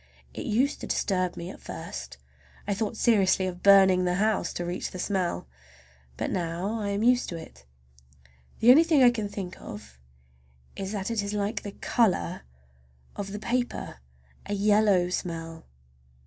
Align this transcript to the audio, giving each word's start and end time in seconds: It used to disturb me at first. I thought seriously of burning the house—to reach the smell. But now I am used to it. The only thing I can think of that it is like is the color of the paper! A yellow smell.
It 0.33 0.47
used 0.47 0.81
to 0.81 0.87
disturb 0.87 1.37
me 1.37 1.51
at 1.51 1.59
first. 1.61 2.17
I 2.67 2.73
thought 2.73 2.97
seriously 2.97 3.45
of 3.45 3.61
burning 3.61 4.03
the 4.03 4.15
house—to 4.15 4.65
reach 4.65 4.89
the 4.89 4.97
smell. 4.97 5.45
But 6.17 6.31
now 6.31 6.79
I 6.79 6.87
am 6.89 7.03
used 7.03 7.29
to 7.29 7.37
it. 7.37 7.65
The 8.61 8.71
only 8.71 8.83
thing 8.83 9.03
I 9.03 9.11
can 9.11 9.29
think 9.29 9.61
of 9.61 9.99
that 10.75 11.11
it 11.11 11.21
is 11.21 11.33
like 11.35 11.59
is 11.59 11.65
the 11.65 11.73
color 11.81 12.41
of 13.15 13.31
the 13.31 13.37
paper! 13.37 13.97
A 14.47 14.55
yellow 14.55 15.09
smell. 15.11 15.67